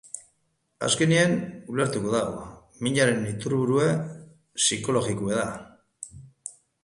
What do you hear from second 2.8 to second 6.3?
minaren iturburua psikologikoa da.